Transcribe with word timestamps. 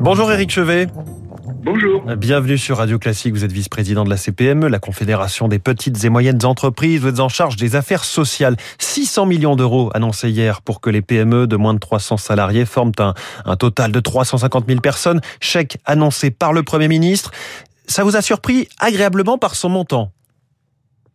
Bonjour 0.00 0.32
Éric 0.32 0.50
Chevet. 0.50 0.88
Bonjour. 1.62 2.04
Bienvenue 2.16 2.58
sur 2.58 2.78
Radio 2.78 2.98
Classique. 2.98 3.32
Vous 3.32 3.44
êtes 3.44 3.52
vice-président 3.52 4.04
de 4.04 4.10
la 4.10 4.16
CPME, 4.16 4.68
la 4.68 4.78
Confédération 4.78 5.48
des 5.48 5.58
petites 5.58 6.04
et 6.04 6.08
moyennes 6.08 6.44
entreprises. 6.44 7.00
Vous 7.00 7.08
êtes 7.08 7.20
en 7.20 7.28
charge 7.28 7.56
des 7.56 7.76
affaires 7.76 8.04
sociales. 8.04 8.56
600 8.78 9.26
millions 9.26 9.56
d'euros 9.56 9.90
annoncés 9.94 10.30
hier 10.30 10.62
pour 10.62 10.80
que 10.80 10.90
les 10.90 11.02
PME 11.02 11.46
de 11.46 11.56
moins 11.56 11.74
de 11.74 11.78
300 11.78 12.16
salariés 12.16 12.66
forment 12.66 12.92
un, 12.98 13.14
un 13.44 13.56
total 13.56 13.92
de 13.92 14.00
350 14.00 14.66
000 14.66 14.80
personnes. 14.80 15.20
Chèque 15.40 15.78
annoncé 15.84 16.30
par 16.30 16.52
le 16.52 16.62
Premier 16.62 16.88
ministre. 16.88 17.30
Ça 17.86 18.04
vous 18.04 18.16
a 18.16 18.22
surpris 18.22 18.68
agréablement 18.78 19.38
par 19.38 19.54
son 19.54 19.68
montant? 19.68 20.12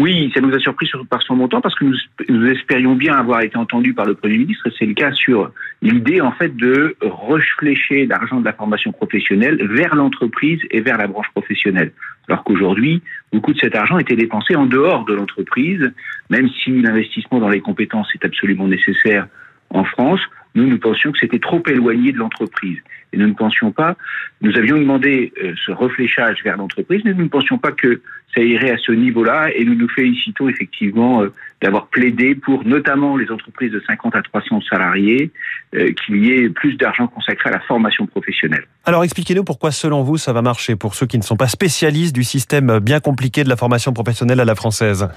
Oui, 0.00 0.30
ça 0.34 0.40
nous 0.40 0.54
a 0.54 0.58
surpris 0.58 0.90
par 1.10 1.22
son 1.22 1.36
montant 1.36 1.60
parce 1.60 1.74
que 1.74 1.84
nous, 1.84 1.96
nous 2.28 2.46
espérions 2.46 2.94
bien 2.94 3.14
avoir 3.14 3.42
été 3.42 3.56
entendus 3.56 3.92
par 3.92 4.06
le 4.06 4.14
Premier 4.14 4.38
ministre. 4.38 4.68
C'est 4.78 4.86
le 4.86 4.94
cas 4.94 5.12
sur 5.12 5.52
l'idée 5.82 6.20
en 6.20 6.32
fait 6.32 6.56
de 6.56 6.96
reflécher 7.00 8.06
l'argent 8.06 8.40
de 8.40 8.44
la 8.44 8.52
formation 8.52 8.92
professionnelle 8.92 9.66
vers 9.66 9.94
l'entreprise 9.94 10.60
et 10.70 10.80
vers 10.80 10.96
la 10.96 11.08
branche 11.08 11.28
professionnelle. 11.34 11.92
Alors 12.28 12.44
qu'aujourd'hui, 12.44 13.02
beaucoup 13.32 13.52
de 13.52 13.58
cet 13.58 13.74
argent 13.74 13.98
était 13.98 14.16
dépensé 14.16 14.54
en 14.54 14.66
dehors 14.66 15.04
de 15.04 15.14
l'entreprise, 15.14 15.92
même 16.30 16.48
si 16.48 16.80
l'investissement 16.80 17.40
dans 17.40 17.48
les 17.48 17.60
compétences 17.60 18.08
est 18.14 18.24
absolument 18.24 18.68
nécessaire 18.68 19.26
en 19.72 19.84
France 19.84 20.20
nous, 20.54 20.66
nous 20.66 20.78
pensions 20.78 21.12
que 21.12 21.18
c'était 21.18 21.38
trop 21.38 21.62
éloigné 21.66 22.12
de 22.12 22.18
l'entreprise. 22.18 22.78
Et 23.12 23.18
nous 23.18 23.26
ne 23.26 23.34
pensions 23.34 23.72
pas, 23.72 23.96
nous 24.40 24.56
avions 24.56 24.78
demandé 24.78 25.32
euh, 25.42 25.52
ce 25.66 25.72
refléchage 25.72 26.42
vers 26.44 26.56
l'entreprise, 26.56 27.02
mais 27.04 27.12
nous 27.12 27.24
ne 27.24 27.28
pensions 27.28 27.58
pas 27.58 27.72
que 27.72 28.00
ça 28.34 28.42
irait 28.42 28.70
à 28.70 28.78
ce 28.78 28.92
niveau-là. 28.92 29.50
Et 29.54 29.64
nous 29.64 29.74
nous 29.74 29.88
félicitons 29.88 30.48
effectivement 30.48 31.22
euh, 31.22 31.32
d'avoir 31.60 31.88
plaidé 31.88 32.34
pour 32.34 32.64
notamment 32.66 33.16
les 33.16 33.30
entreprises 33.30 33.70
de 33.70 33.82
50 33.86 34.16
à 34.16 34.22
300 34.22 34.62
salariés, 34.62 35.30
euh, 35.74 35.92
qu'il 35.92 36.24
y 36.24 36.32
ait 36.32 36.48
plus 36.48 36.76
d'argent 36.76 37.06
consacré 37.06 37.50
à 37.50 37.52
la 37.52 37.60
formation 37.60 38.06
professionnelle. 38.06 38.64
Alors 38.84 39.04
expliquez-nous 39.04 39.44
pourquoi 39.44 39.72
selon 39.72 40.02
vous 40.02 40.16
ça 40.16 40.32
va 40.32 40.42
marcher 40.42 40.76
pour 40.76 40.94
ceux 40.94 41.06
qui 41.06 41.18
ne 41.18 41.22
sont 41.22 41.36
pas 41.36 41.48
spécialistes 41.48 42.14
du 42.14 42.24
système 42.24 42.78
bien 42.78 43.00
compliqué 43.00 43.44
de 43.44 43.48
la 43.48 43.56
formation 43.56 43.92
professionnelle 43.92 44.40
à 44.40 44.46
la 44.46 44.54
française. 44.54 45.08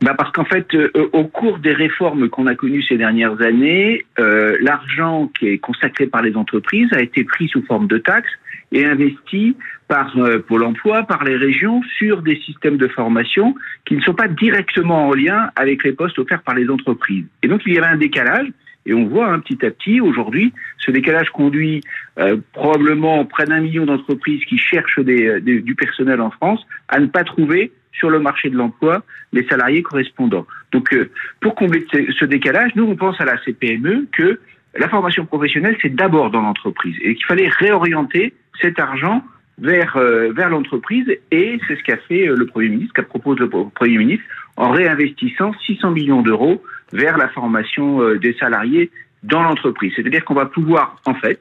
Bah 0.00 0.14
parce 0.16 0.30
qu'en 0.30 0.44
fait, 0.44 0.72
euh, 0.74 0.90
au 1.12 1.24
cours 1.24 1.58
des 1.58 1.72
réformes 1.72 2.28
qu'on 2.28 2.46
a 2.46 2.54
connues 2.54 2.84
ces 2.84 2.96
dernières 2.96 3.40
années, 3.42 4.04
euh, 4.20 4.56
l'argent 4.60 5.28
qui 5.38 5.48
est 5.48 5.58
consacré 5.58 6.06
par 6.06 6.22
les 6.22 6.36
entreprises 6.36 6.88
a 6.92 7.02
été 7.02 7.24
pris 7.24 7.48
sous 7.48 7.64
forme 7.64 7.88
de 7.88 7.98
taxes 7.98 8.30
et 8.70 8.84
investi 8.84 9.56
par 9.88 10.16
euh, 10.18 10.38
Pôle 10.38 10.64
par 11.08 11.24
les 11.24 11.36
régions, 11.36 11.82
sur 11.96 12.22
des 12.22 12.36
systèmes 12.36 12.76
de 12.76 12.86
formation 12.86 13.54
qui 13.86 13.96
ne 13.96 14.00
sont 14.02 14.14
pas 14.14 14.28
directement 14.28 15.08
en 15.08 15.14
lien 15.14 15.50
avec 15.56 15.82
les 15.82 15.92
postes 15.92 16.18
offerts 16.18 16.42
par 16.42 16.54
les 16.54 16.68
entreprises. 16.70 17.24
Et 17.42 17.48
donc 17.48 17.62
il 17.66 17.74
y 17.74 17.78
avait 17.78 17.88
un 17.88 17.96
décalage. 17.96 18.46
Et 18.86 18.94
on 18.94 19.06
voit 19.06 19.28
hein, 19.28 19.40
petit 19.40 19.66
à 19.66 19.70
petit 19.70 20.00
aujourd'hui, 20.00 20.52
ce 20.78 20.90
décalage 20.90 21.28
conduit 21.30 21.82
euh, 22.18 22.36
probablement 22.52 23.24
près 23.24 23.44
d'un 23.44 23.60
million 23.60 23.84
d'entreprises 23.84 24.42
qui 24.44 24.56
cherchent 24.56 25.00
des, 25.00 25.40
du 25.40 25.74
personnel 25.74 26.20
en 26.20 26.30
France 26.30 26.64
à 26.88 27.00
ne 27.00 27.06
pas 27.06 27.24
trouver 27.24 27.72
sur 27.98 28.10
le 28.10 28.20
marché 28.20 28.48
de 28.48 28.56
l'emploi 28.56 29.02
les 29.32 29.46
salariés 29.46 29.82
correspondants. 29.82 30.46
Donc, 30.72 30.92
euh, 30.94 31.10
pour 31.40 31.54
combler 31.54 31.84
ce 31.92 32.24
décalage, 32.24 32.72
nous, 32.76 32.84
on 32.84 32.96
pense 32.96 33.20
à 33.20 33.24
la 33.24 33.36
CPME 33.44 34.06
que 34.12 34.40
la 34.76 34.88
formation 34.88 35.26
professionnelle, 35.26 35.76
c'est 35.82 35.94
d'abord 35.94 36.30
dans 36.30 36.40
l'entreprise 36.40 36.96
et 37.02 37.14
qu'il 37.14 37.26
fallait 37.26 37.48
réorienter 37.48 38.32
cet 38.60 38.78
argent 38.78 39.24
vers, 39.58 39.96
euh, 39.96 40.32
l'entreprise 40.48 41.06
et 41.32 41.58
c'est 41.66 41.76
ce 41.76 41.82
qu'a 41.82 41.96
fait 41.96 42.28
euh, 42.28 42.36
le 42.36 42.46
Premier 42.46 42.68
ministre, 42.68 42.94
qu'a 42.94 43.02
proposé 43.02 43.40
le 43.40 43.48
Premier 43.48 43.98
ministre 43.98 44.24
en 44.56 44.70
réinvestissant 44.70 45.52
600 45.66 45.90
millions 45.90 46.22
d'euros 46.22 46.62
vers 46.92 47.18
la 47.18 47.28
formation 47.28 48.14
des 48.14 48.34
salariés 48.34 48.90
dans 49.22 49.42
l'entreprise. 49.42 49.92
C'est-à-dire 49.94 50.24
qu'on 50.24 50.34
va 50.34 50.46
pouvoir, 50.46 51.00
en 51.04 51.14
fait, 51.14 51.38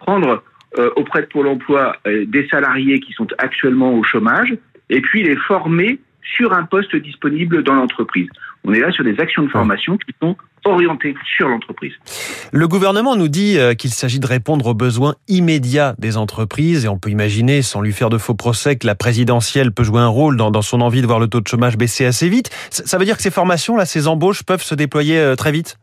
prendre 0.00 0.42
auprès 0.96 1.22
de 1.22 1.26
Pôle 1.26 1.46
emploi 1.46 1.96
des 2.04 2.46
salariés 2.48 3.00
qui 3.00 3.12
sont 3.12 3.28
actuellement 3.38 3.94
au 3.94 4.02
chômage, 4.02 4.54
et 4.90 5.00
puis 5.00 5.22
les 5.22 5.36
former 5.36 6.00
sur 6.36 6.52
un 6.52 6.64
poste 6.64 6.94
disponible 6.96 7.62
dans 7.62 7.74
l'entreprise. 7.74 8.28
On 8.64 8.72
est 8.72 8.80
là 8.80 8.90
sur 8.92 9.04
des 9.04 9.18
actions 9.18 9.42
de 9.42 9.48
formation 9.48 9.96
qui 9.96 10.12
sont 10.20 10.36
orientées 10.64 11.14
sur 11.36 11.48
l'entreprise. 11.48 11.92
Le 12.52 12.68
gouvernement 12.68 13.16
nous 13.16 13.28
dit 13.28 13.58
euh, 13.58 13.74
qu'il 13.74 13.90
s'agit 13.90 14.20
de 14.20 14.26
répondre 14.26 14.66
aux 14.66 14.74
besoins 14.74 15.14
immédiats 15.28 15.94
des 15.98 16.16
entreprises 16.16 16.84
et 16.84 16.88
on 16.88 16.98
peut 16.98 17.10
imaginer, 17.10 17.62
sans 17.62 17.80
lui 17.80 17.92
faire 17.92 18.10
de 18.10 18.18
faux 18.18 18.34
procès, 18.34 18.76
que 18.76 18.86
la 18.86 18.94
présidentielle 18.94 19.72
peut 19.72 19.84
jouer 19.84 20.00
un 20.00 20.08
rôle 20.08 20.36
dans, 20.36 20.60
son 20.60 20.80
envie 20.80 21.00
de 21.00 21.06
voir 21.06 21.20
le 21.20 21.28
taux 21.28 21.40
de 21.40 21.48
chômage 21.48 21.78
baisser 21.78 22.04
assez 22.04 22.28
vite. 22.28 22.50
Ça 22.70 22.98
veut 22.98 23.04
dire 23.04 23.16
que 23.16 23.22
ces 23.22 23.30
formations, 23.30 23.76
là, 23.76 23.86
ces 23.86 24.08
embauches 24.08 24.42
peuvent 24.42 24.62
se 24.62 24.74
déployer 24.74 25.18
euh, 25.18 25.36
très 25.36 25.52
vite? 25.52 25.78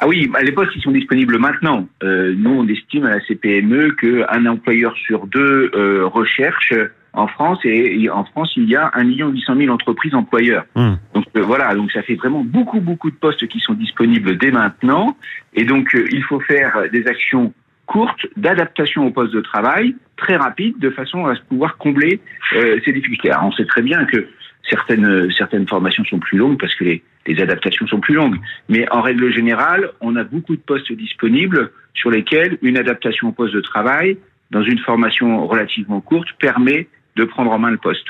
Ah 0.00 0.08
oui, 0.08 0.26
bah, 0.26 0.42
les 0.42 0.52
postes 0.52 0.72
ils 0.74 0.82
sont 0.82 0.90
disponibles 0.90 1.38
maintenant. 1.38 1.86
Euh, 2.02 2.34
nous, 2.36 2.50
on 2.50 2.66
estime 2.66 3.04
à 3.06 3.10
la 3.10 3.20
CPME 3.20 3.92
qu'un 3.92 4.46
employeur 4.46 4.94
sur 5.06 5.26
deux 5.26 5.70
recherche 6.04 6.74
en 7.14 7.26
France 7.26 7.58
et, 7.64 8.08
en 8.08 8.24
France 8.24 8.52
il 8.56 8.68
y 8.68 8.76
a 8.76 8.90
1 8.94 9.04
million 9.04 9.28
800 9.28 9.56
000 9.56 9.74
entreprises 9.74 10.14
employeurs. 10.14 10.64
Hmm. 10.74 10.94
Donc 11.14 11.24
euh, 11.36 11.42
voilà, 11.42 11.74
donc 11.74 11.90
ça 11.92 12.02
fait 12.02 12.14
vraiment 12.14 12.42
beaucoup 12.44 12.80
beaucoup 12.80 13.10
de 13.10 13.16
postes 13.16 13.46
qui 13.48 13.60
sont 13.60 13.74
disponibles 13.74 14.38
dès 14.38 14.50
maintenant 14.50 15.16
et 15.54 15.64
donc 15.64 15.94
euh, 15.94 16.06
il 16.10 16.22
faut 16.22 16.40
faire 16.40 16.90
des 16.90 17.06
actions 17.06 17.52
courtes 17.86 18.26
d'adaptation 18.36 19.06
au 19.06 19.10
poste 19.10 19.34
de 19.34 19.40
travail 19.40 19.96
très 20.16 20.36
rapides 20.36 20.78
de 20.78 20.90
façon 20.90 21.26
à 21.26 21.34
pouvoir 21.48 21.76
combler 21.76 22.20
euh, 22.54 22.78
ces 22.84 22.92
difficultés. 22.92 23.30
Alors 23.30 23.44
on 23.44 23.52
sait 23.52 23.66
très 23.66 23.82
bien 23.82 24.04
que 24.04 24.28
certaines 24.68 25.30
certaines 25.32 25.68
formations 25.68 26.04
sont 26.04 26.18
plus 26.18 26.38
longues 26.38 26.58
parce 26.58 26.74
que 26.74 26.84
les, 26.84 27.02
les 27.26 27.42
adaptations 27.42 27.86
sont 27.86 28.00
plus 28.00 28.14
longues, 28.14 28.38
mais 28.68 28.90
en 28.90 29.02
règle 29.02 29.30
générale, 29.32 29.90
on 30.00 30.16
a 30.16 30.24
beaucoup 30.24 30.56
de 30.56 30.62
postes 30.62 30.92
disponibles 30.92 31.72
sur 31.94 32.10
lesquels 32.10 32.58
une 32.62 32.78
adaptation 32.78 33.28
au 33.28 33.32
poste 33.32 33.54
de 33.54 33.60
travail 33.60 34.16
dans 34.52 34.62
une 34.62 34.78
formation 34.78 35.46
relativement 35.46 36.00
courte 36.00 36.28
permet 36.38 36.86
de 37.16 37.24
prendre 37.24 37.50
en 37.50 37.58
main 37.58 37.70
le 37.70 37.78
poste. 37.78 38.06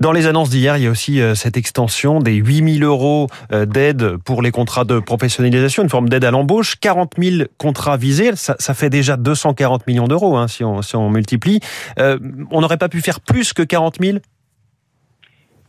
Dans 0.00 0.12
les 0.12 0.26
annonces 0.26 0.50
d'hier, 0.50 0.76
il 0.76 0.84
y 0.84 0.86
a 0.86 0.90
aussi 0.90 1.20
euh, 1.20 1.34
cette 1.34 1.56
extension 1.56 2.20
des 2.20 2.34
8000 2.34 2.84
euros 2.84 3.28
euh, 3.52 3.66
d'aide 3.66 4.16
pour 4.24 4.42
les 4.42 4.50
contrats 4.50 4.84
de 4.84 4.98
professionnalisation, 4.98 5.82
une 5.82 5.88
forme 5.88 6.08
d'aide 6.08 6.24
à 6.24 6.30
l'embauche. 6.30 6.76
40 6.80 7.12
000 7.18 7.48
contrats 7.58 7.96
visés, 7.96 8.32
ça, 8.34 8.74
fait 8.74 8.90
déjà 8.90 9.16
240 9.16 9.86
millions 9.86 10.08
d'euros 10.08 10.36
hein, 10.36 10.48
si, 10.48 10.64
on, 10.64 10.82
si 10.82 10.96
on 10.96 11.10
multiplie. 11.10 11.60
Euh, 11.98 12.18
on 12.50 12.60
n'aurait 12.60 12.78
pas 12.78 12.88
pu 12.88 13.00
faire 13.00 13.20
plus 13.20 13.52
que 13.52 13.62
40 13.62 13.96
000 14.00 14.18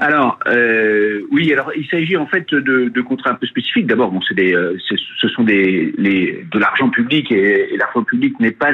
alors 0.02 0.40
oui, 1.30 1.52
alors 1.52 1.74
il 1.76 1.86
s'agit 1.88 2.16
en 2.16 2.26
fait 2.26 2.50
de, 2.54 3.02
contrats 3.02 3.32
un 3.32 3.36
peu 3.36 3.46
spécifiques. 3.46 3.86
D'abord, 3.86 4.14
bon, 4.14 4.22
c'est 4.22 4.34
des, 4.34 4.56
ce 4.80 5.28
sont 5.28 5.44
des, 5.44 5.94
les, 5.98 6.46
de 6.50 6.58
l'argent 6.58 6.90
public 6.90 7.30
et, 7.34 7.76
l'argent 7.76 8.06
public 8.06 8.40
n'est 8.40 8.52
pas 8.52 8.72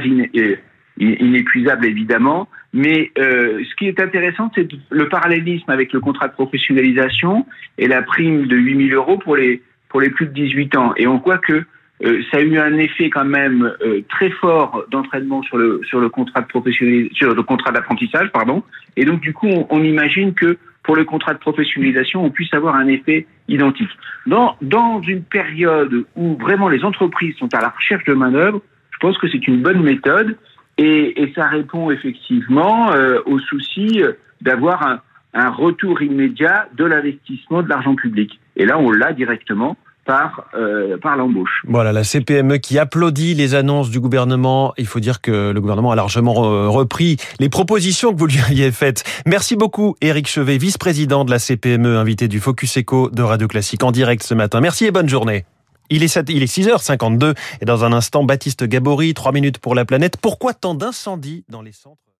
inépuisable 0.97 1.85
évidemment. 1.85 2.47
Mais 2.73 3.11
euh, 3.17 3.63
ce 3.63 3.75
qui 3.75 3.87
est 3.87 3.99
intéressant, 4.01 4.51
c'est 4.53 4.67
le 4.89 5.09
parallélisme 5.09 5.69
avec 5.69 5.93
le 5.93 5.99
contrat 5.99 6.27
de 6.27 6.33
professionnalisation 6.33 7.45
et 7.77 7.87
la 7.87 8.01
prime 8.01 8.47
de 8.47 8.55
8000 8.57 8.93
euros 8.93 9.17
pour 9.17 9.37
les, 9.37 9.61
pour 9.89 10.01
les 10.01 10.09
plus 10.09 10.25
de 10.25 10.33
18 10.33 10.75
ans. 10.75 10.93
Et 10.97 11.07
on 11.07 11.17
voit 11.17 11.37
que 11.37 11.63
euh, 12.03 12.21
ça 12.29 12.37
a 12.37 12.41
eu 12.41 12.57
un 12.57 12.77
effet 12.77 13.09
quand 13.09 13.23
même 13.23 13.71
euh, 13.81 14.01
très 14.09 14.29
fort 14.29 14.83
d'entraînement 14.91 15.41
sur 15.43 15.57
le, 15.57 15.79
sur 15.87 16.01
le 16.01 16.09
contrat 16.09 16.41
de 16.41 16.47
professionnalisation, 16.47 17.15
sur 17.15 17.33
le 17.33 17.43
contrat 17.43 17.71
d'apprentissage, 17.71 18.29
pardon. 18.33 18.63
Et 18.97 19.05
donc, 19.05 19.21
du 19.21 19.31
coup, 19.31 19.47
on, 19.47 19.65
on, 19.69 19.81
imagine 19.81 20.33
que 20.33 20.57
pour 20.83 20.97
le 20.97 21.05
contrat 21.05 21.33
de 21.33 21.39
professionnalisation, 21.39 22.25
on 22.25 22.29
puisse 22.29 22.53
avoir 22.53 22.75
un 22.75 22.87
effet 22.87 23.25
identique. 23.47 23.89
Dans, 24.27 24.57
dans 24.61 25.01
une 25.01 25.23
période 25.23 26.05
où 26.17 26.35
vraiment 26.35 26.67
les 26.67 26.83
entreprises 26.83 27.35
sont 27.37 27.53
à 27.55 27.61
la 27.61 27.69
recherche 27.69 28.03
de 28.03 28.13
main-d'œuvre, 28.13 28.61
je 28.91 28.97
pense 28.99 29.17
que 29.17 29.29
c'est 29.29 29.47
une 29.47 29.61
bonne 29.61 29.81
méthode 29.81 30.37
et, 30.77 31.21
et 31.21 31.33
ça 31.35 31.47
répond 31.47 31.91
effectivement 31.91 32.91
euh, 32.91 33.19
au 33.25 33.39
souci 33.39 34.01
euh, 34.01 34.13
d'avoir 34.41 34.85
un, 34.85 34.99
un, 35.33 35.49
retour 35.49 36.01
immédiat 36.01 36.67
de 36.75 36.83
l'investissement 36.83 37.61
de 37.61 37.69
l'argent 37.69 37.95
public. 37.95 38.39
Et 38.57 38.65
là, 38.65 38.77
on 38.77 38.91
l'a 38.91 39.13
directement 39.13 39.77
par, 40.05 40.45
euh, 40.53 40.97
par 40.97 41.17
l'embauche. 41.17 41.63
Voilà, 41.65 41.91
la 41.91 42.03
CPME 42.03 42.57
qui 42.57 42.77
applaudit 42.77 43.33
les 43.33 43.55
annonces 43.55 43.89
du 43.89 43.99
gouvernement. 43.99 44.73
Il 44.77 44.85
faut 44.85 44.99
dire 44.99 45.21
que 45.21 45.51
le 45.51 45.61
gouvernement 45.61 45.91
a 45.91 45.95
largement 45.95 46.33
repris 46.33 47.17
les 47.39 47.49
propositions 47.49 48.13
que 48.13 48.19
vous 48.19 48.27
lui 48.27 48.39
aviez 48.39 48.71
faites. 48.71 49.03
Merci 49.25 49.55
beaucoup, 49.55 49.95
Éric 50.01 50.27
Chevet, 50.27 50.57
vice-président 50.57 51.25
de 51.25 51.31
la 51.31 51.39
CPME, 51.39 51.97
invité 51.97 52.27
du 52.27 52.39
Focus 52.39 52.77
Echo 52.77 53.09
de 53.09 53.23
Radio 53.23 53.47
Classique 53.47 53.83
en 53.83 53.91
direct 53.91 54.21
ce 54.23 54.35
matin. 54.35 54.61
Merci 54.61 54.85
et 54.85 54.91
bonne 54.91 55.09
journée. 55.09 55.45
Il 55.89 56.03
est, 56.03 56.07
7, 56.07 56.29
il 56.29 56.41
est 56.43 56.51
6h52 56.51 57.35
et 57.61 57.65
dans 57.65 57.83
un 57.83 57.93
instant, 57.93 58.23
Baptiste 58.23 58.63
Gabory, 58.63 59.13
3 59.13 59.31
minutes 59.31 59.59
pour 59.59 59.75
la 59.75 59.85
planète. 59.85 60.17
Pourquoi 60.17 60.53
tant 60.53 60.75
d'incendies 60.75 61.45
dans 61.49 61.61
les 61.61 61.71
centres 61.71 62.04